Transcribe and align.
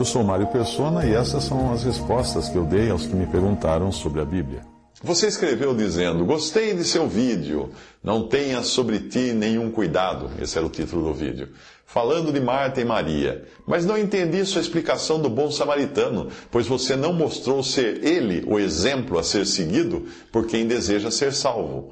Eu 0.00 0.04
sou 0.06 0.24
Mário 0.24 0.46
Persona 0.46 1.04
e 1.04 1.12
essas 1.12 1.44
são 1.44 1.74
as 1.74 1.84
respostas 1.84 2.48
que 2.48 2.56
eu 2.56 2.64
dei 2.64 2.88
aos 2.88 3.04
que 3.04 3.14
me 3.14 3.26
perguntaram 3.26 3.92
sobre 3.92 4.22
a 4.22 4.24
Bíblia. 4.24 4.62
Você 5.02 5.26
escreveu 5.26 5.74
dizendo: 5.74 6.24
Gostei 6.24 6.72
de 6.72 6.84
seu 6.84 7.06
vídeo, 7.06 7.68
não 8.02 8.26
tenha 8.26 8.62
sobre 8.62 8.98
ti 8.98 9.34
nenhum 9.34 9.70
cuidado. 9.70 10.30
Esse 10.40 10.56
era 10.56 10.66
o 10.66 10.70
título 10.70 11.04
do 11.04 11.12
vídeo. 11.12 11.50
Falando 11.84 12.32
de 12.32 12.40
Marta 12.40 12.80
e 12.80 12.84
Maria. 12.84 13.44
Mas 13.66 13.84
não 13.84 13.98
entendi 13.98 14.42
sua 14.46 14.62
explicação 14.62 15.20
do 15.20 15.28
bom 15.28 15.50
samaritano, 15.50 16.28
pois 16.50 16.66
você 16.66 16.96
não 16.96 17.12
mostrou 17.12 17.62
ser 17.62 18.02
ele 18.02 18.42
o 18.46 18.58
exemplo 18.58 19.18
a 19.18 19.22
ser 19.22 19.44
seguido 19.44 20.06
por 20.32 20.46
quem 20.46 20.66
deseja 20.66 21.10
ser 21.10 21.34
salvo. 21.34 21.90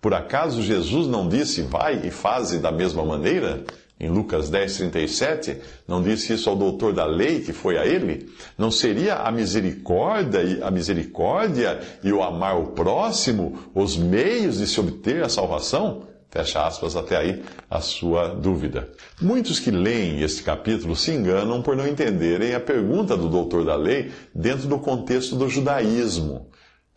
Por 0.00 0.14
acaso 0.14 0.62
Jesus 0.62 1.06
não 1.06 1.28
disse: 1.28 1.60
Vai 1.60 2.06
e 2.06 2.10
faze 2.10 2.58
da 2.58 2.72
mesma 2.72 3.04
maneira? 3.04 3.62
Em 4.00 4.08
Lucas 4.08 4.48
10, 4.48 4.78
37, 4.78 5.58
não 5.86 6.02
disse 6.02 6.32
isso 6.32 6.48
ao 6.48 6.56
doutor 6.56 6.94
da 6.94 7.04
lei 7.04 7.40
que 7.40 7.52
foi 7.52 7.76
a 7.76 7.84
ele? 7.84 8.30
Não 8.56 8.70
seria 8.70 9.16
a 9.16 9.30
misericórdia, 9.30 10.64
a 10.64 10.70
misericórdia 10.70 11.78
e 12.02 12.10
o 12.10 12.22
amar 12.22 12.58
o 12.58 12.68
próximo 12.68 13.58
os 13.74 13.98
meios 13.98 14.56
de 14.56 14.66
se 14.66 14.80
obter 14.80 15.22
a 15.22 15.28
salvação? 15.28 16.08
Fecha 16.30 16.64
aspas 16.64 16.94
até 16.96 17.16
aí 17.16 17.42
a 17.68 17.80
sua 17.80 18.28
dúvida. 18.28 18.88
Muitos 19.20 19.58
que 19.58 19.70
leem 19.70 20.22
este 20.22 20.44
capítulo 20.44 20.94
se 20.94 21.10
enganam 21.10 21.60
por 21.60 21.76
não 21.76 21.86
entenderem 21.86 22.54
a 22.54 22.60
pergunta 22.60 23.16
do 23.16 23.28
doutor 23.28 23.64
da 23.64 23.74
lei 23.74 24.12
dentro 24.34 24.68
do 24.68 24.78
contexto 24.78 25.34
do 25.34 25.48
judaísmo. 25.48 26.48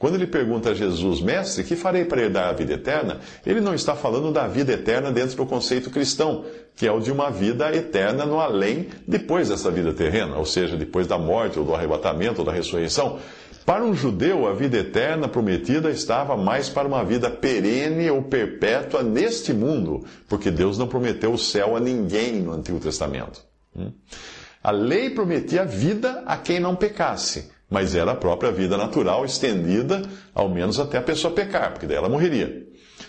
Quando 0.04 0.16
ele 0.16 0.28
pergunta 0.28 0.72
a 0.72 0.74
Jesus, 0.74 1.22
mestre, 1.22 1.64
que 1.64 1.78
farei 1.78 2.04
para 2.04 2.22
herdar 2.22 2.50
a 2.50 2.52
vida 2.52 2.74
eterna? 2.74 3.22
Ele 3.46 3.62
não 3.62 3.74
está 3.74 3.96
falando 3.96 4.34
da 4.34 4.46
vida 4.50 4.74
eterna 4.74 5.10
dentro 5.14 5.38
do 5.38 5.46
conceito 5.46 5.90
cristão, 5.90 6.44
que 6.76 6.86
é 6.86 6.92
o 6.92 7.00
de 7.00 7.10
uma 7.10 7.32
vida 7.32 7.74
eterna 7.74 8.26
no 8.26 8.38
além, 8.38 8.90
depois 9.08 9.48
dessa 9.48 9.72
vida 9.72 9.94
terrena, 9.94 10.36
ou 10.36 10.46
seja, 10.46 10.76
depois 10.76 11.08
da 11.08 11.18
morte, 11.18 11.58
ou 11.58 11.64
do 11.64 11.74
arrebatamento, 11.74 12.42
ou 12.42 12.46
da 12.46 12.52
ressurreição. 12.52 13.18
Para 13.66 13.82
um 13.82 13.96
judeu, 13.96 14.46
a 14.46 14.54
vida 14.54 14.78
eterna 14.78 15.30
prometida 15.30 15.90
estava 15.90 16.36
mais 16.36 16.68
para 16.68 16.86
uma 16.86 17.06
vida 17.06 17.30
perene 17.30 18.12
ou 18.12 18.24
perpétua 18.24 19.04
neste 19.04 19.54
mundo, 19.54 20.04
porque 20.28 20.52
Deus 20.52 20.78
não 20.78 20.86
prometeu 20.86 21.32
o 21.32 21.38
céu 21.38 21.78
a 21.78 21.80
ninguém 21.80 22.42
no 22.42 22.52
Antigo 22.52 22.78
Testamento. 22.82 23.42
Hum? 23.74 23.94
A 24.62 24.70
lei 24.70 25.12
prometia 25.12 25.64
vida 25.64 26.24
a 26.26 26.36
quem 26.36 26.60
não 26.60 26.76
pecasse 26.76 27.53
mas 27.74 27.96
era 27.96 28.12
a 28.12 28.16
própria 28.16 28.52
vida 28.52 28.78
natural 28.78 29.26
estendida, 29.26 30.04
ao 30.32 30.48
menos 30.48 30.80
até 30.80 31.00
a 31.00 31.02
pessoa 31.02 31.34
pecar, 31.34 31.72
porque 31.72 31.88
daí 31.88 31.98
ela 31.98 32.08
morreria. 32.08 32.68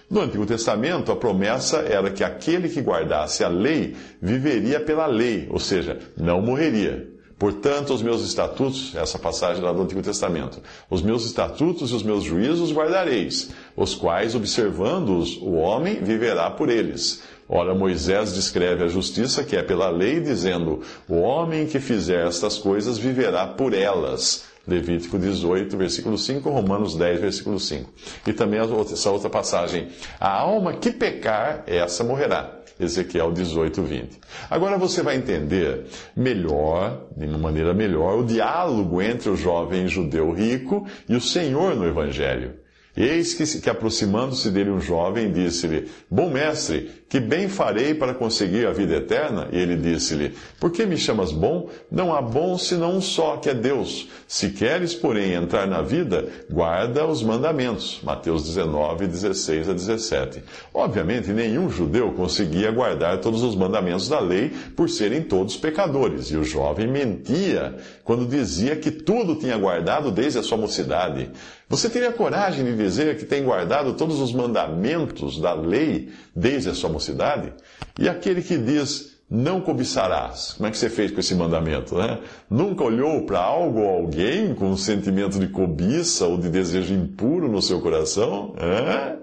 No 0.09 0.23
Antigo 0.23 0.47
Testamento, 0.47 1.13
a 1.13 1.17
promessa 1.17 1.81
era 1.81 2.11
que 2.11 2.25
aquele 2.25 2.71
que 2.71 2.81
guardasse 2.81 3.45
a 3.45 3.49
lei 3.49 3.95
viveria 4.23 4.81
pela 4.81 5.05
lei, 5.05 5.47
ou 5.51 5.59
seja, 5.59 5.99
não 6.17 6.41
morreria. 6.41 7.11
Portanto, 7.39 7.93
os 7.93 8.01
meus 8.01 8.25
estatutos, 8.25 8.95
essa 8.95 9.19
passagem 9.19 9.63
lá 9.63 9.71
do 9.71 9.83
Antigo 9.83 10.01
Testamento, 10.01 10.63
os 10.89 11.03
meus 11.03 11.27
estatutos 11.27 11.91
e 11.91 11.95
os 11.95 12.03
meus 12.03 12.25
juízos 12.25 12.73
guardareis, 12.73 13.51
os 13.77 13.95
quais, 13.95 14.35
observando-os, 14.35 15.37
o 15.43 15.53
homem 15.53 16.03
viverá 16.03 16.51
por 16.51 16.71
eles. 16.71 17.23
Ora, 17.49 17.75
Moisés 17.75 18.33
descreve 18.33 18.85
a 18.85 18.89
justiça 18.89 19.45
que 19.45 19.57
é 19.57 19.63
pela 19.63 19.91
lei, 19.91 20.21
dizendo: 20.21 20.81
O 21.09 21.17
homem 21.17 21.67
que 21.67 21.79
fizer 21.79 22.27
estas 22.27 22.57
coisas 22.57 22.97
viverá 22.97 23.47
por 23.47 23.75
elas. 23.75 24.45
Levítico 24.67 25.19
18, 25.19 25.77
versículo 25.77 26.17
5, 26.17 26.49
Romanos 26.49 26.97
10, 26.97 27.21
versículo 27.21 27.61
5. 27.61 27.93
E 28.27 28.33
também 28.33 28.61
essa 28.61 29.11
outra 29.11 29.29
passagem. 29.29 29.89
A 30.19 30.41
alma 30.41 30.73
que 30.75 30.91
pecar, 30.91 31.63
essa 31.67 32.03
morrerá. 32.03 32.61
Ezequiel 32.79 33.31
18, 33.31 33.83
20. 33.83 34.21
Agora 34.51 34.77
você 34.77 35.01
vai 35.01 35.17
entender 35.17 35.87
melhor, 36.17 37.07
de 37.17 37.25
uma 37.27 37.39
maneira 37.39 37.73
melhor, 37.73 38.19
o 38.19 38.25
diálogo 38.25 39.01
entre 39.01 39.31
o 39.31 39.37
jovem 39.37 39.87
judeu 39.87 40.33
rico 40.33 40.85
e 41.09 41.15
o 41.15 41.21
Senhor 41.21 41.77
no 41.77 41.87
Evangelho. 41.87 42.64
Eis 42.97 43.35
que, 43.35 43.61
que 43.61 43.69
aproximando-se 43.69 44.51
dele 44.51 44.71
um 44.71 44.81
jovem, 44.81 45.33
disse-lhe: 45.33 45.89
Bom 46.09 46.31
mestre, 46.31 46.91
que 47.09 47.19
bem 47.19 47.49
farei 47.49 47.93
para 47.93 48.15
conseguir 48.15 48.67
a 48.67 48.73
vida 48.73 48.95
eterna? 48.95 49.49
E 49.51 49.59
ele 49.59 49.77
disse-lhe: 49.77 50.33
Por 50.61 50.71
que 50.71 50.87
me 50.87 50.97
chamas 50.97 51.33
bom? 51.33 51.69
Não 51.91 52.15
há 52.15 52.23
bom 52.23 52.57
senão 52.57 52.97
um 52.97 53.01
só, 53.01 53.37
que 53.37 53.51
é 53.51 53.55
Deus. 53.55 54.09
Se 54.29 54.51
queres, 54.51 54.95
porém, 54.95 55.33
entrar 55.33 55.67
na 55.67 55.83
vida, 55.83 56.29
guarda 56.49 57.05
os 57.05 57.21
mandamentos. 57.21 58.01
Mateus 58.03 58.45
19, 58.45 59.09
16 59.09 59.69
a 59.69 59.73
17. 59.73 60.43
Obviamente, 60.73 61.31
nenhum 61.31 61.69
judeu 61.69 62.13
conseguia 62.13 62.71
guardar 62.71 63.21
todos 63.21 63.43
os 63.43 63.57
mandamentos 63.57 64.09
da 64.09 64.21
lei 64.21 64.53
por 64.77 64.89
serem 64.89 65.23
todos 65.23 65.57
pecadores. 65.57 66.31
E 66.31 66.37
o 66.37 66.45
jovem 66.45 66.87
mentia 66.87 67.75
quando 68.05 68.25
dizia 68.25 68.77
que 68.77 68.91
tudo 68.91 69.35
tinha 69.35 69.57
guardado 69.57 70.13
desde 70.13 70.39
a 70.39 70.43
sua 70.45 70.59
mocidade. 70.59 71.31
Você 71.69 71.89
teria 71.89 72.13
coragem 72.13 72.65
de 72.65 72.77
dizer 72.77 73.17
que 73.17 73.25
tem 73.25 73.43
guardado 73.43 73.95
todos 73.95 74.21
os 74.21 74.33
mandamentos 74.33 75.41
da 75.41 75.55
lei 75.55 76.11
desde 76.35 76.69
a 76.69 76.75
sua 76.75 76.91
mocidade? 76.91 77.53
E 77.99 78.09
aquele 78.09 78.43
que 78.43 78.59
diz, 78.59 79.15
não 79.31 79.61
cobiçarás. 79.61 80.55
Como 80.57 80.69
é 80.69 80.71
que 80.71 80.77
você 80.77 80.91
fez 80.91 81.11
com 81.11 81.21
esse 81.21 81.35
mandamento? 81.35 81.97
Né? 81.97 82.21
Nunca 82.51 82.85
olhou 82.85 83.25
para 83.25 83.41
algo 83.41 83.81
ou 83.81 83.89
alguém 83.89 84.55
com 84.55 84.71
um 84.71 84.77
sentimento 84.77 85.39
de 85.39 85.49
cobiça 85.49 86.27
ou 86.27 86.37
de 86.37 86.51
desejo 86.51 86.93
impuro 86.93 87.49
no 87.49 87.63
seu 87.63 87.81
coração? 87.81 88.55
É? 88.59 89.17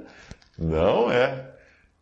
Não 0.58 1.12
é. 1.12 1.50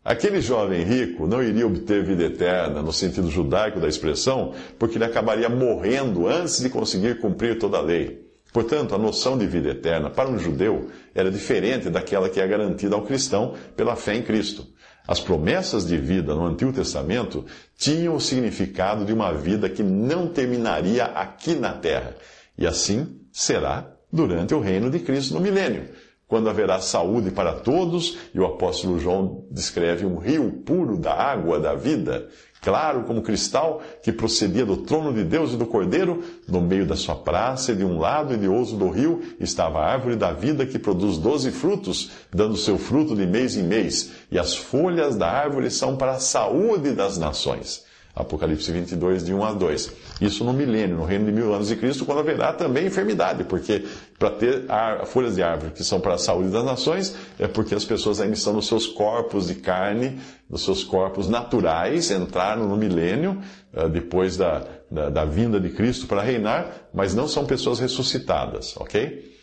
Aquele 0.03 0.41
jovem 0.41 0.81
rico 0.83 1.27
não 1.27 1.43
iria 1.43 1.67
obter 1.67 2.03
vida 2.03 2.23
eterna, 2.23 2.81
no 2.81 2.93
sentido 2.93 3.29
judaico 3.29 3.79
da 3.79 3.87
expressão, 3.87 4.53
porque 4.79 4.97
ele 4.97 5.03
acabaria 5.03 5.49
morrendo 5.49 6.27
antes 6.27 6.61
de 6.61 6.69
conseguir 6.69 7.19
cumprir 7.19 7.59
toda 7.59 7.77
a 7.77 7.81
lei. 7.81 8.28
Portanto, 8.51 8.95
a 8.95 8.97
noção 8.97 9.37
de 9.37 9.45
vida 9.45 9.69
eterna 9.69 10.09
para 10.09 10.29
um 10.29 10.39
judeu 10.39 10.89
era 11.13 11.29
diferente 11.29 11.89
daquela 11.89 12.29
que 12.29 12.39
é 12.39 12.47
garantida 12.47 12.95
ao 12.95 13.03
cristão 13.03 13.53
pela 13.75 13.95
fé 13.95 14.15
em 14.15 14.23
Cristo. 14.23 14.65
As 15.07 15.19
promessas 15.19 15.85
de 15.87 15.97
vida 15.97 16.35
no 16.35 16.45
Antigo 16.45 16.73
Testamento 16.73 17.45
tinham 17.77 18.15
o 18.15 18.21
significado 18.21 19.05
de 19.05 19.13
uma 19.13 19.33
vida 19.33 19.69
que 19.69 19.83
não 19.83 20.27
terminaria 20.27 21.05
aqui 21.05 21.55
na 21.55 21.73
terra. 21.73 22.15
E 22.57 22.67
assim 22.67 23.19
será 23.31 23.91
durante 24.11 24.53
o 24.53 24.59
reino 24.59 24.89
de 24.89 24.99
Cristo 24.99 25.33
no 25.33 25.39
milênio, 25.39 25.89
quando 26.27 26.47
haverá 26.47 26.79
saúde 26.79 27.31
para 27.31 27.53
todos, 27.53 28.19
e 28.35 28.39
o 28.39 28.45
apóstolo 28.45 28.99
João 28.99 29.47
descreve 29.49 30.05
um 30.05 30.17
rio 30.17 30.51
puro 30.63 30.95
da 30.95 31.13
água 31.13 31.59
da 31.59 31.73
vida, 31.73 32.27
claro 32.61 33.03
como 33.03 33.21
cristal, 33.21 33.81
que 34.03 34.11
procedia 34.11 34.65
do 34.65 34.77
trono 34.77 35.13
de 35.13 35.23
Deus 35.23 35.53
e 35.53 35.57
do 35.57 35.65
Cordeiro, 35.65 36.23
no 36.47 36.61
meio 36.61 36.85
da 36.85 36.95
sua 36.95 37.15
praça, 37.15 37.75
de 37.75 37.83
um 37.83 37.99
lado 37.99 38.33
e 38.33 38.37
de 38.37 38.47
outro 38.47 38.75
do 38.75 38.89
rio, 38.89 39.21
estava 39.39 39.79
a 39.79 39.91
árvore 39.91 40.15
da 40.15 40.31
vida 40.31 40.65
que 40.65 40.79
produz 40.79 41.17
doze 41.17 41.51
frutos, 41.51 42.11
dando 42.31 42.57
seu 42.57 42.77
fruto 42.77 43.15
de 43.15 43.25
mês 43.25 43.55
em 43.55 43.63
mês, 43.63 44.11
e 44.31 44.37
as 44.37 44.55
folhas 44.55 45.15
da 45.15 45.29
árvore 45.29 45.71
são 45.71 45.95
para 45.95 46.13
a 46.13 46.19
saúde 46.19 46.91
das 46.91 47.17
nações. 47.17 47.88
Apocalipse 48.15 48.71
22, 48.71 49.23
de 49.23 49.33
1 49.33 49.43
a 49.45 49.53
2. 49.53 49.93
Isso 50.19 50.43
no 50.43 50.51
milênio, 50.51 50.97
no 50.97 51.05
reino 51.05 51.25
de 51.25 51.31
mil 51.31 51.53
anos 51.53 51.67
de 51.69 51.75
Cristo, 51.75 52.05
quando 52.05 52.19
haverá 52.19 52.51
também 52.51 52.87
enfermidade, 52.87 53.43
porque 53.43 53.85
para 54.17 54.31
ter 54.31 54.65
folhas 55.05 55.35
de 55.35 55.43
árvore 55.43 55.71
que 55.71 55.83
são 55.83 56.01
para 56.01 56.15
a 56.15 56.17
saúde 56.17 56.49
das 56.49 56.65
nações, 56.65 57.15
é 57.37 57.47
porque 57.47 57.73
as 57.73 57.85
pessoas 57.85 58.19
ainda 58.19 58.33
estão 58.33 58.53
nos 58.53 58.67
seus 58.67 58.87
corpos 58.87 59.47
de 59.47 59.55
carne, 59.55 60.19
nos 60.49 60.63
seus 60.63 60.83
corpos 60.83 61.29
naturais, 61.29 62.11
entraram 62.11 62.67
no 62.67 62.75
milênio, 62.75 63.39
eh, 63.73 63.87
depois 63.87 64.35
da, 64.35 64.65
da, 64.89 65.09
da 65.09 65.25
vinda 65.25 65.59
de 65.59 65.69
Cristo 65.69 66.07
para 66.07 66.21
reinar, 66.21 66.89
mas 66.93 67.13
não 67.13 67.27
são 67.27 67.45
pessoas 67.45 67.79
ressuscitadas, 67.79 68.75
ok? 68.77 69.38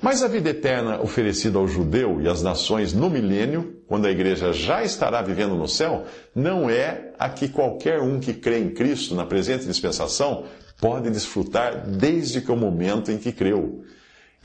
Mas 0.00 0.22
a 0.22 0.28
vida 0.28 0.50
eterna 0.50 1.00
oferecida 1.00 1.58
ao 1.58 1.66
judeu 1.66 2.20
e 2.20 2.28
às 2.28 2.42
nações 2.42 2.92
no 2.92 3.08
milênio, 3.08 3.80
quando 3.86 4.06
a 4.06 4.10
igreja 4.10 4.52
já 4.52 4.84
estará 4.84 5.22
vivendo 5.22 5.54
no 5.54 5.66
céu, 5.66 6.04
não 6.34 6.68
é 6.68 7.12
a 7.18 7.28
que 7.30 7.48
qualquer 7.48 8.00
um 8.00 8.20
que 8.20 8.34
crê 8.34 8.58
em 8.58 8.70
Cristo 8.70 9.14
na 9.14 9.24
presente 9.24 9.64
dispensação 9.64 10.44
pode 10.78 11.08
desfrutar 11.10 11.86
desde 11.88 12.42
que 12.42 12.52
o 12.52 12.56
momento 12.56 13.10
em 13.10 13.16
que 13.16 13.32
creu. 13.32 13.84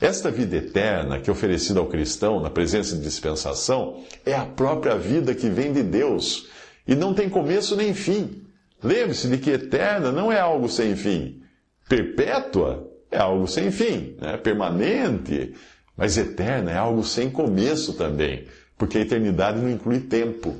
Esta 0.00 0.30
vida 0.30 0.56
eterna 0.56 1.20
que 1.20 1.28
é 1.28 1.32
oferecida 1.32 1.78
ao 1.78 1.86
cristão 1.86 2.40
na 2.40 2.50
presença 2.50 2.96
de 2.96 3.02
dispensação 3.02 4.02
é 4.24 4.34
a 4.34 4.46
própria 4.46 4.96
vida 4.96 5.34
que 5.34 5.48
vem 5.48 5.72
de 5.72 5.82
Deus 5.82 6.48
e 6.88 6.94
não 6.94 7.14
tem 7.14 7.28
começo 7.28 7.76
nem 7.76 7.94
fim. 7.94 8.42
Lembre-se 8.82 9.28
de 9.28 9.38
que 9.38 9.50
eterna 9.50 10.10
não 10.10 10.32
é 10.32 10.40
algo 10.40 10.68
sem 10.68 10.96
fim. 10.96 11.40
Perpétua 11.88 12.91
é 13.12 13.18
algo 13.18 13.46
sem 13.46 13.70
fim, 13.70 14.16
né? 14.20 14.36
permanente. 14.38 15.54
Mas 15.96 16.16
eterna 16.16 16.72
é 16.72 16.76
algo 16.76 17.04
sem 17.04 17.30
começo 17.30 17.92
também, 17.92 18.46
porque 18.76 18.98
a 18.98 19.02
eternidade 19.02 19.60
não 19.60 19.70
inclui 19.70 20.00
tempo. 20.00 20.56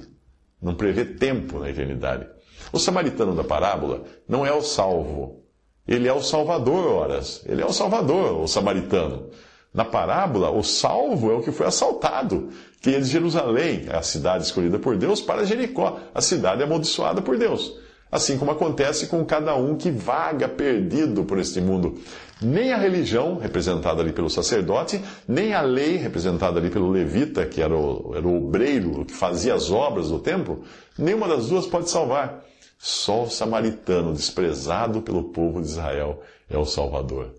Não 0.60 0.74
prevê 0.74 1.04
tempo 1.04 1.58
na 1.58 1.70
eternidade. 1.70 2.26
O 2.70 2.78
samaritano 2.78 3.34
da 3.34 3.42
parábola 3.42 4.04
não 4.28 4.46
é 4.46 4.52
o 4.52 4.62
salvo. 4.62 5.42
Ele 5.88 6.06
é 6.06 6.12
o 6.12 6.20
salvador, 6.22 6.86
horas. 6.86 7.42
Ele 7.46 7.60
é 7.60 7.66
o 7.66 7.72
salvador, 7.72 8.40
o 8.40 8.46
samaritano. 8.46 9.30
Na 9.74 9.84
parábola, 9.84 10.50
o 10.50 10.62
salvo 10.62 11.32
é 11.32 11.34
o 11.34 11.42
que 11.42 11.50
foi 11.50 11.66
assaltado, 11.66 12.50
que 12.80 12.94
é 12.94 13.00
de 13.00 13.06
Jerusalém, 13.06 13.86
a 13.90 14.02
cidade 14.02 14.44
escolhida 14.44 14.78
por 14.78 14.98
Deus, 14.98 15.22
para 15.22 15.46
Jericó, 15.46 15.98
a 16.14 16.20
cidade 16.20 16.62
amaldiçoada 16.62 17.22
por 17.22 17.38
Deus. 17.38 17.74
Assim 18.12 18.36
como 18.36 18.50
acontece 18.50 19.06
com 19.06 19.24
cada 19.24 19.54
um 19.54 19.74
que 19.74 19.90
vaga 19.90 20.46
perdido 20.46 21.24
por 21.24 21.38
este 21.38 21.62
mundo. 21.62 21.98
Nem 22.42 22.70
a 22.70 22.76
religião, 22.76 23.38
representada 23.38 24.02
ali 24.02 24.12
pelo 24.12 24.28
sacerdote, 24.28 25.02
nem 25.26 25.54
a 25.54 25.62
lei, 25.62 25.96
representada 25.96 26.58
ali 26.58 26.68
pelo 26.68 26.90
levita, 26.90 27.46
que 27.46 27.62
era 27.62 27.74
o, 27.74 28.12
era 28.14 28.28
o 28.28 28.36
obreiro 28.36 29.06
que 29.06 29.14
fazia 29.14 29.54
as 29.54 29.70
obras 29.70 30.10
do 30.10 30.18
templo, 30.18 30.62
nenhuma 30.98 31.26
das 31.26 31.48
duas 31.48 31.66
pode 31.66 31.88
salvar. 31.88 32.44
Só 32.78 33.22
o 33.22 33.30
samaritano, 33.30 34.12
desprezado 34.12 35.00
pelo 35.00 35.24
povo 35.24 35.62
de 35.62 35.68
Israel, 35.68 36.20
é 36.50 36.58
o 36.58 36.66
Salvador. 36.66 37.30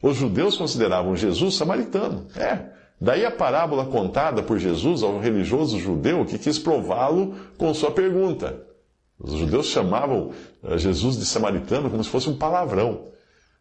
Os 0.00 0.16
judeus 0.16 0.56
consideravam 0.56 1.16
Jesus 1.16 1.56
samaritano. 1.56 2.28
É. 2.36 2.72
Daí 3.00 3.24
a 3.24 3.32
parábola 3.32 3.86
contada 3.86 4.44
por 4.44 4.58
Jesus 4.60 5.02
ao 5.02 5.18
religioso 5.18 5.76
judeu 5.78 6.24
que 6.24 6.38
quis 6.38 6.56
prová-lo 6.58 7.34
com 7.58 7.74
sua 7.74 7.90
pergunta. 7.90 8.73
Os 9.18 9.34
judeus 9.34 9.66
chamavam 9.66 10.32
eh, 10.62 10.76
Jesus 10.78 11.16
de 11.16 11.24
samaritano 11.24 11.90
como 11.90 12.02
se 12.02 12.10
fosse 12.10 12.28
um 12.28 12.36
palavrão. 12.36 13.08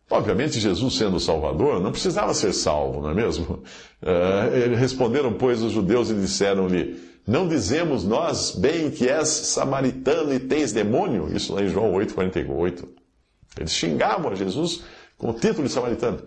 Obviamente, 0.09 0.59
Jesus, 0.59 0.95
sendo 0.95 1.15
o 1.15 1.19
Salvador, 1.19 1.81
não 1.81 1.91
precisava 1.91 2.33
ser 2.33 2.53
salvo, 2.53 3.01
não 3.01 3.11
é 3.11 3.13
mesmo? 3.13 3.63
Uh, 4.03 4.75
responderam, 4.75 5.31
pois, 5.31 5.61
os 5.61 5.71
judeus 5.71 6.09
e 6.09 6.13
disseram-lhe: 6.13 6.99
Não 7.25 7.47
dizemos 7.47 8.03
nós 8.03 8.51
bem 8.53 8.91
que 8.91 9.07
és 9.07 9.29
samaritano 9.29 10.33
e 10.33 10.41
tens 10.41 10.73
demônio? 10.73 11.33
Isso 11.33 11.53
lá 11.53 11.61
em 11.63 11.69
João 11.69 11.93
8,48. 11.93 12.85
Eles 13.57 13.73
xingavam 13.73 14.29
a 14.29 14.35
Jesus 14.35 14.83
com 15.17 15.29
o 15.29 15.33
título 15.33 15.67
de 15.67 15.73
samaritano. 15.73 16.21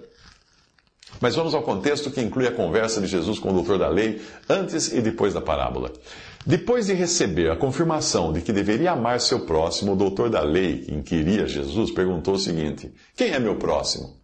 Mas 1.20 1.34
vamos 1.34 1.54
ao 1.54 1.62
contexto 1.62 2.10
que 2.10 2.20
inclui 2.20 2.46
a 2.46 2.52
conversa 2.52 3.00
de 3.00 3.06
Jesus 3.06 3.38
com 3.38 3.50
o 3.50 3.54
doutor 3.54 3.78
da 3.78 3.88
lei 3.88 4.20
antes 4.48 4.92
e 4.92 5.00
depois 5.00 5.32
da 5.32 5.40
parábola. 5.40 5.92
Depois 6.44 6.86
de 6.86 6.92
receber 6.92 7.50
a 7.50 7.56
confirmação 7.56 8.32
de 8.32 8.40
que 8.40 8.52
deveria 8.52 8.92
amar 8.92 9.20
seu 9.20 9.40
próximo, 9.40 9.92
o 9.92 9.96
doutor 9.96 10.30
da 10.30 10.42
lei, 10.42 10.82
que 10.82 10.94
inquiria 10.94 11.46
Jesus, 11.46 11.90
perguntou 11.90 12.34
o 12.34 12.38
seguinte: 12.38 12.92
Quem 13.16 13.32
é 13.32 13.38
meu 13.38 13.56
próximo? 13.56 14.16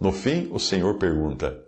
No 0.00 0.12
fim, 0.12 0.48
o 0.52 0.60
Senhor 0.60 0.94
pergunta: 0.98 1.58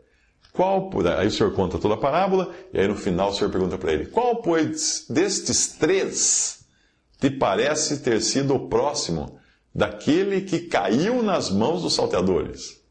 Qual, 0.52 0.90
aí 1.18 1.26
o 1.26 1.30
Senhor 1.30 1.52
conta 1.52 1.78
toda 1.78 1.94
a 1.94 1.98
parábola, 1.98 2.54
e 2.72 2.78
aí 2.78 2.86
no 2.86 2.94
final 2.94 3.30
o 3.30 3.34
Senhor 3.34 3.50
pergunta 3.50 3.78
para 3.78 3.92
ele: 3.92 4.06
Qual, 4.06 4.36
pois, 4.36 5.06
destes 5.08 5.68
três 5.68 6.60
te 7.20 7.30
parece 7.30 7.98
ter 7.98 8.20
sido 8.20 8.54
o 8.54 8.68
próximo 8.68 9.40
daquele 9.74 10.42
que 10.42 10.60
caiu 10.60 11.22
nas 11.22 11.50
mãos 11.50 11.82
dos 11.82 11.94
salteadores? 11.94 12.85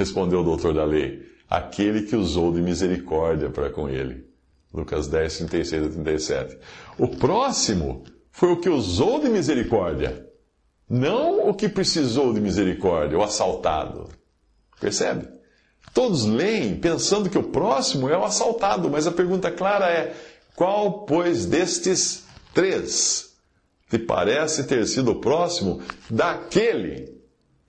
Respondeu 0.00 0.40
o 0.40 0.44
doutor 0.44 0.72
da 0.72 0.82
lei: 0.82 1.20
Aquele 1.46 2.04
que 2.04 2.16
usou 2.16 2.50
de 2.50 2.62
misericórdia 2.62 3.50
para 3.50 3.68
com 3.68 3.86
ele. 3.86 4.24
Lucas 4.72 5.06
10, 5.08 5.36
36 5.36 5.82
a 5.82 5.88
37. 5.90 6.58
O 6.96 7.06
próximo 7.06 8.04
foi 8.32 8.50
o 8.50 8.56
que 8.56 8.70
usou 8.70 9.20
de 9.20 9.28
misericórdia, 9.28 10.26
não 10.88 11.50
o 11.50 11.52
que 11.52 11.68
precisou 11.68 12.32
de 12.32 12.40
misericórdia, 12.40 13.18
o 13.18 13.22
assaltado. 13.22 14.08
Percebe? 14.80 15.28
Todos 15.92 16.24
leem 16.24 16.80
pensando 16.80 17.28
que 17.28 17.36
o 17.36 17.50
próximo 17.50 18.08
é 18.08 18.16
o 18.16 18.24
assaltado, 18.24 18.88
mas 18.88 19.06
a 19.06 19.12
pergunta 19.12 19.50
clara 19.50 19.90
é: 19.90 20.16
qual, 20.56 21.04
pois, 21.04 21.44
destes 21.44 22.24
três 22.54 23.36
te 23.90 23.98
parece 23.98 24.64
ter 24.64 24.86
sido 24.86 25.10
o 25.10 25.20
próximo 25.20 25.82
daquele 26.08 27.19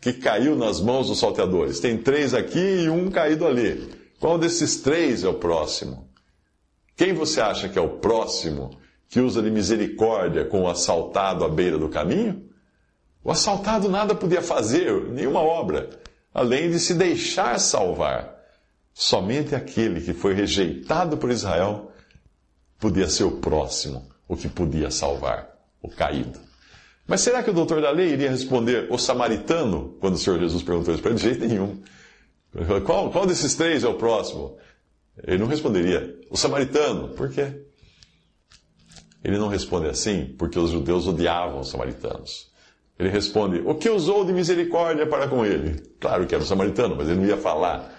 que 0.01 0.11
caiu 0.11 0.55
nas 0.55 0.81
mãos 0.81 1.07
dos 1.07 1.19
salteadores. 1.19 1.79
Tem 1.79 1.95
três 1.95 2.33
aqui 2.33 2.83
e 2.83 2.89
um 2.89 3.11
caído 3.11 3.45
ali. 3.45 3.87
Qual 4.19 4.37
desses 4.37 4.77
três 4.77 5.23
é 5.23 5.29
o 5.29 5.35
próximo? 5.35 6.09
Quem 6.95 7.13
você 7.13 7.39
acha 7.39 7.69
que 7.69 7.77
é 7.77 7.81
o 7.81 7.99
próximo 7.99 8.71
que 9.07 9.19
usa 9.19 9.41
de 9.41 9.51
misericórdia 9.51 10.43
com 10.45 10.63
o 10.63 10.67
assaltado 10.67 11.45
à 11.45 11.49
beira 11.49 11.77
do 11.77 11.87
caminho? 11.87 12.49
O 13.23 13.31
assaltado 13.31 13.87
nada 13.87 14.15
podia 14.15 14.41
fazer, 14.41 14.91
nenhuma 15.11 15.41
obra, 15.41 15.89
além 16.33 16.71
de 16.71 16.79
se 16.79 16.95
deixar 16.95 17.59
salvar. 17.59 18.35
Somente 18.93 19.53
aquele 19.53 20.01
que 20.01 20.13
foi 20.13 20.33
rejeitado 20.33 21.15
por 21.17 21.29
Israel 21.29 21.91
podia 22.79 23.07
ser 23.07 23.23
o 23.23 23.37
próximo, 23.37 24.09
o 24.27 24.35
que 24.35 24.49
podia 24.49 24.89
salvar, 24.89 25.55
o 25.81 25.89
caído. 25.89 26.39
Mas 27.11 27.19
será 27.19 27.43
que 27.43 27.49
o 27.49 27.53
doutor 27.53 27.81
da 27.81 27.91
lei 27.91 28.13
iria 28.13 28.29
responder 28.29 28.87
o 28.89 28.97
samaritano 28.97 29.97
quando 29.99 30.15
o 30.15 30.17
Senhor 30.17 30.39
Jesus 30.39 30.63
perguntou 30.63 30.93
isso 30.93 31.03
para 31.03 31.11
ele? 31.11 31.19
De 31.19 31.25
jeito 31.25 31.45
nenhum. 31.45 31.77
Qual, 32.85 33.11
qual 33.11 33.25
desses 33.25 33.53
três 33.53 33.83
é 33.83 33.87
o 33.89 33.95
próximo? 33.95 34.57
Ele 35.27 35.39
não 35.39 35.47
responderia 35.47 36.17
o 36.29 36.37
samaritano. 36.37 37.09
Por 37.09 37.29
quê? 37.29 37.65
Ele 39.21 39.37
não 39.37 39.49
responde 39.49 39.89
assim 39.89 40.33
porque 40.39 40.57
os 40.57 40.71
judeus 40.71 41.05
odiavam 41.05 41.59
os 41.59 41.69
samaritanos. 41.69 42.49
Ele 42.97 43.09
responde: 43.09 43.61
O 43.65 43.75
que 43.75 43.89
usou 43.89 44.23
de 44.23 44.31
misericórdia 44.31 45.05
para 45.05 45.27
com 45.27 45.45
ele? 45.45 45.83
Claro 45.99 46.25
que 46.25 46.33
era 46.33 46.45
o 46.45 46.47
samaritano, 46.47 46.95
mas 46.95 47.09
ele 47.09 47.19
não 47.19 47.27
ia 47.27 47.35
falar. 47.35 47.93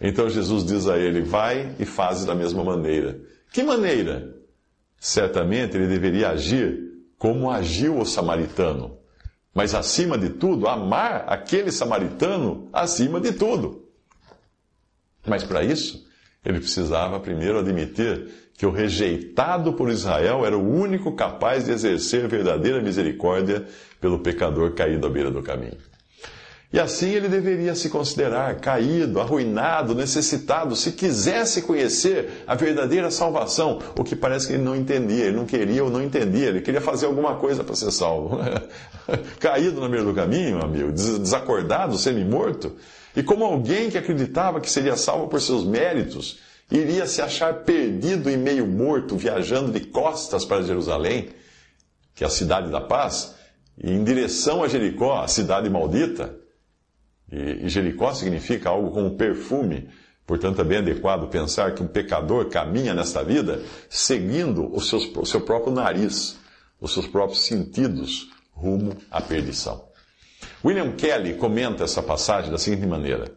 Então 0.00 0.30
Jesus 0.30 0.64
diz 0.64 0.88
a 0.88 0.96
ele: 0.96 1.20
Vai 1.20 1.74
e 1.78 1.84
faz 1.84 2.24
da 2.24 2.34
mesma 2.34 2.64
maneira. 2.64 3.20
Que 3.52 3.62
maneira? 3.62 4.34
Certamente 4.98 5.76
ele 5.76 5.86
deveria 5.86 6.30
agir 6.30 6.87
como 7.18 7.50
agiu 7.50 7.98
o 7.98 8.06
samaritano. 8.06 8.96
Mas, 9.52 9.74
acima 9.74 10.16
de 10.16 10.30
tudo, 10.30 10.68
amar 10.68 11.24
aquele 11.26 11.72
samaritano 11.72 12.68
acima 12.72 13.20
de 13.20 13.32
tudo. 13.32 13.84
Mas, 15.26 15.42
para 15.42 15.64
isso, 15.64 16.06
ele 16.44 16.60
precisava 16.60 17.18
primeiro 17.18 17.58
admitir 17.58 18.50
que 18.56 18.64
o 18.64 18.70
rejeitado 18.70 19.72
por 19.72 19.90
Israel 19.90 20.44
era 20.46 20.56
o 20.56 20.68
único 20.68 21.14
capaz 21.14 21.64
de 21.64 21.72
exercer 21.72 22.28
verdadeira 22.28 22.80
misericórdia 22.80 23.66
pelo 24.00 24.20
pecador 24.20 24.74
caído 24.74 25.06
à 25.06 25.10
beira 25.10 25.30
do 25.30 25.42
caminho. 25.42 25.78
E 26.70 26.78
assim 26.78 27.08
ele 27.10 27.28
deveria 27.28 27.74
se 27.74 27.88
considerar 27.88 28.54
caído, 28.60 29.20
arruinado, 29.20 29.94
necessitado, 29.94 30.76
se 30.76 30.92
quisesse 30.92 31.62
conhecer 31.62 32.44
a 32.46 32.54
verdadeira 32.54 33.10
salvação, 33.10 33.78
o 33.98 34.04
que 34.04 34.14
parece 34.14 34.46
que 34.46 34.52
ele 34.52 34.62
não 34.62 34.76
entendia, 34.76 35.24
ele 35.24 35.36
não 35.36 35.46
queria 35.46 35.82
ou 35.82 35.90
não 35.90 36.02
entendia, 36.02 36.48
ele 36.48 36.60
queria 36.60 36.80
fazer 36.80 37.06
alguma 37.06 37.36
coisa 37.36 37.64
para 37.64 37.74
ser 37.74 37.90
salvo. 37.90 38.38
caído 39.40 39.80
no 39.80 39.88
meio 39.88 40.04
do 40.04 40.12
caminho, 40.12 40.62
amigo, 40.62 40.92
desacordado, 40.92 41.96
semi-morto, 41.96 42.76
e 43.16 43.22
como 43.22 43.44
alguém 43.44 43.88
que 43.88 43.96
acreditava 43.96 44.60
que 44.60 44.70
seria 44.70 44.94
salvo 44.94 45.26
por 45.28 45.40
seus 45.40 45.64
méritos, 45.64 46.38
iria 46.70 47.06
se 47.06 47.22
achar 47.22 47.64
perdido 47.64 48.30
e 48.30 48.36
meio 48.36 48.66
morto, 48.66 49.16
viajando 49.16 49.72
de 49.72 49.80
costas 49.86 50.44
para 50.44 50.60
Jerusalém, 50.60 51.30
que 52.14 52.24
é 52.24 52.26
a 52.26 52.30
cidade 52.30 52.70
da 52.70 52.82
paz, 52.82 53.34
e 53.82 53.90
em 53.90 54.04
direção 54.04 54.62
a 54.62 54.68
Jericó, 54.68 55.22
a 55.22 55.28
cidade 55.28 55.70
maldita, 55.70 56.36
e, 57.30 57.68
Jericó 57.68 58.12
significa 58.12 58.70
algo 58.70 58.90
como 58.90 59.16
perfume. 59.16 59.88
Portanto, 60.26 60.60
é 60.60 60.64
bem 60.64 60.78
adequado 60.78 61.28
pensar 61.28 61.74
que 61.74 61.82
um 61.82 61.86
pecador 61.86 62.46
caminha 62.48 62.92
nesta 62.92 63.22
vida 63.22 63.62
seguindo 63.88 64.74
o, 64.74 64.80
seus, 64.80 65.10
o 65.16 65.24
seu 65.24 65.40
próprio 65.40 65.72
nariz, 65.72 66.38
os 66.80 66.92
seus 66.92 67.06
próprios 67.06 67.40
sentidos, 67.40 68.28
rumo 68.52 68.96
à 69.10 69.20
perdição. 69.20 69.88
William 70.64 70.92
Kelly 70.92 71.34
comenta 71.34 71.84
essa 71.84 72.02
passagem 72.02 72.50
da 72.50 72.58
seguinte 72.58 72.86
maneira: 72.86 73.32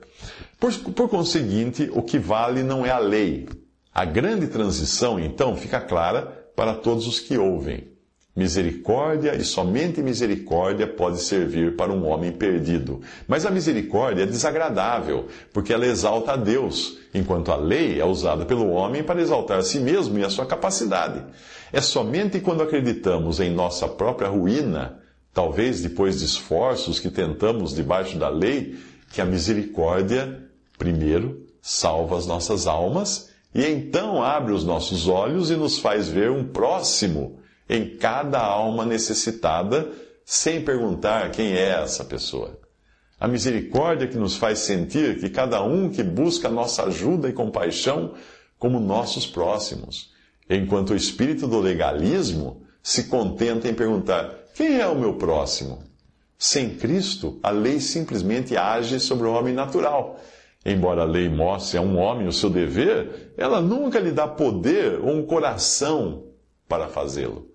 por, 0.59 0.73
por 0.73 1.09
conseguinte, 1.09 1.89
o 1.93 2.01
que 2.01 2.19
vale 2.19 2.63
não 2.63 2.85
é 2.85 2.89
a 2.89 2.99
lei. 2.99 3.47
A 3.93 4.05
grande 4.05 4.47
transição, 4.47 5.19
então, 5.19 5.55
fica 5.55 5.79
clara 5.81 6.23
para 6.55 6.73
todos 6.73 7.07
os 7.07 7.19
que 7.19 7.37
ouvem. 7.37 7.91
Misericórdia 8.33 9.35
e 9.35 9.43
somente 9.43 10.01
misericórdia 10.01 10.87
pode 10.87 11.19
servir 11.19 11.75
para 11.75 11.91
um 11.91 12.07
homem 12.07 12.31
perdido. 12.31 13.01
Mas 13.27 13.45
a 13.45 13.51
misericórdia 13.51 14.23
é 14.23 14.25
desagradável, 14.25 15.27
porque 15.51 15.73
ela 15.73 15.85
exalta 15.85 16.31
a 16.31 16.35
Deus, 16.37 16.97
enquanto 17.13 17.51
a 17.51 17.57
lei 17.57 17.99
é 17.99 18.05
usada 18.05 18.45
pelo 18.45 18.69
homem 18.69 19.03
para 19.03 19.21
exaltar 19.21 19.59
a 19.59 19.63
si 19.63 19.81
mesmo 19.81 20.17
e 20.17 20.23
a 20.23 20.29
sua 20.29 20.45
capacidade. 20.45 21.25
É 21.73 21.81
somente 21.81 22.39
quando 22.39 22.63
acreditamos 22.63 23.41
em 23.41 23.53
nossa 23.53 23.85
própria 23.85 24.29
ruína, 24.29 24.99
talvez 25.33 25.81
depois 25.81 26.19
de 26.19 26.25
esforços 26.25 27.01
que 27.01 27.09
tentamos 27.09 27.75
debaixo 27.75 28.17
da 28.17 28.29
lei, 28.29 28.77
que 29.11 29.19
a 29.19 29.25
misericórdia, 29.25 30.41
primeiro, 30.77 31.45
salva 31.61 32.17
as 32.17 32.25
nossas 32.25 32.65
almas 32.65 33.29
e 33.53 33.65
então 33.65 34.23
abre 34.23 34.53
os 34.53 34.63
nossos 34.63 35.09
olhos 35.09 35.51
e 35.51 35.57
nos 35.57 35.79
faz 35.79 36.07
ver 36.07 36.31
um 36.31 36.45
próximo 36.45 37.40
em 37.71 37.95
cada 37.95 38.37
alma 38.37 38.85
necessitada, 38.85 39.89
sem 40.25 40.61
perguntar 40.61 41.31
quem 41.31 41.53
é 41.53 41.69
essa 41.69 42.03
pessoa. 42.03 42.59
A 43.17 43.29
misericórdia 43.29 44.09
que 44.09 44.17
nos 44.17 44.35
faz 44.35 44.59
sentir 44.59 45.21
que 45.21 45.29
cada 45.29 45.63
um 45.63 45.89
que 45.89 46.03
busca 46.03 46.49
nossa 46.49 46.83
ajuda 46.83 47.29
e 47.29 47.33
compaixão 47.33 48.13
como 48.59 48.77
nossos 48.77 49.25
próximos, 49.25 50.11
enquanto 50.49 50.89
o 50.89 50.95
espírito 50.97 51.47
do 51.47 51.61
legalismo 51.61 52.61
se 52.83 53.05
contenta 53.05 53.69
em 53.69 53.73
perguntar: 53.73 54.29
quem 54.53 54.77
é 54.81 54.87
o 54.87 54.99
meu 54.99 55.13
próximo? 55.13 55.81
Sem 56.37 56.75
Cristo, 56.75 57.39
a 57.41 57.51
lei 57.51 57.79
simplesmente 57.79 58.57
age 58.57 58.99
sobre 58.99 59.27
o 59.27 59.31
homem 59.31 59.53
natural. 59.53 60.19
Embora 60.65 61.03
a 61.03 61.05
lei 61.05 61.29
mostre 61.29 61.77
a 61.77 61.81
um 61.81 61.97
homem 61.97 62.27
o 62.27 62.33
seu 62.33 62.49
dever, 62.49 63.33
ela 63.37 63.61
nunca 63.61 63.97
lhe 63.97 64.11
dá 64.11 64.27
poder 64.27 64.99
ou 64.99 65.11
um 65.11 65.25
coração 65.25 66.25
para 66.67 66.87
fazê-lo. 66.87 67.50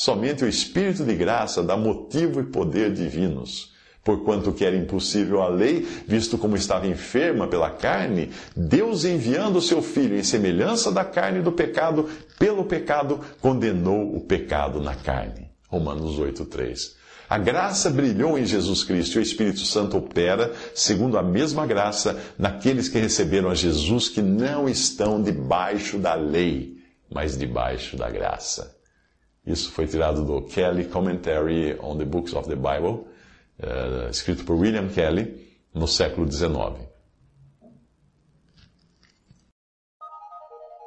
Somente 0.00 0.44
o 0.44 0.48
Espírito 0.48 1.04
de 1.04 1.12
graça 1.12 1.60
dá 1.60 1.76
motivo 1.76 2.38
e 2.38 2.44
poder 2.44 2.92
divinos. 2.92 3.72
Porquanto 4.04 4.52
que 4.52 4.64
era 4.64 4.76
impossível 4.76 5.42
a 5.42 5.48
lei, 5.48 5.84
visto 6.06 6.38
como 6.38 6.54
estava 6.54 6.86
enferma 6.86 7.48
pela 7.48 7.68
carne, 7.68 8.30
Deus 8.54 9.04
enviando 9.04 9.56
o 9.56 9.60
seu 9.60 9.82
Filho 9.82 10.16
em 10.16 10.22
semelhança 10.22 10.92
da 10.92 11.04
carne 11.04 11.42
do 11.42 11.50
pecado, 11.50 12.08
pelo 12.38 12.64
pecado, 12.64 13.18
condenou 13.40 14.14
o 14.14 14.20
pecado 14.20 14.80
na 14.80 14.94
carne. 14.94 15.50
Romanos 15.66 16.16
8, 16.16 16.44
3. 16.44 16.96
A 17.28 17.36
graça 17.36 17.90
brilhou 17.90 18.38
em 18.38 18.46
Jesus 18.46 18.84
Cristo 18.84 19.16
e 19.16 19.18
o 19.18 19.22
Espírito 19.22 19.62
Santo 19.62 19.96
opera, 19.96 20.52
segundo 20.76 21.18
a 21.18 21.24
mesma 21.24 21.66
graça, 21.66 22.16
naqueles 22.38 22.88
que 22.88 23.00
receberam 23.00 23.50
a 23.50 23.54
Jesus 23.56 24.08
que 24.08 24.22
não 24.22 24.68
estão 24.68 25.20
debaixo 25.20 25.98
da 25.98 26.14
lei, 26.14 26.76
mas 27.10 27.36
debaixo 27.36 27.96
da 27.96 28.08
graça. 28.08 28.77
Isso 29.48 29.72
foi 29.72 29.86
tirado 29.86 30.26
do 30.26 30.42
Kelly 30.42 30.84
Commentary 30.84 31.74
on 31.80 31.96
the 31.96 32.04
Books 32.04 32.34
of 32.34 32.46
the 32.46 32.54
Bible, 32.54 33.06
uh, 33.62 34.10
escrito 34.10 34.44
por 34.44 34.56
William 34.56 34.88
Kelly, 34.88 35.48
no 35.72 35.88
século 35.88 36.30
XIX. 36.30 36.86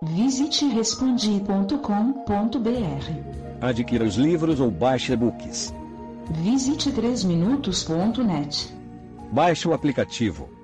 Visite 0.03 0.67
respondi.com.br. 0.67 1.75
Adquira 3.61 4.03
os 4.03 4.15
livros 4.15 4.59
ou 4.59 4.69
baixe 4.69 5.13
e-books. 5.13 5.73
Visite 6.43 6.91
3minutos.net. 6.91 8.71
Baixe 9.31 9.67
o 9.67 9.73
aplicativo 9.73 10.60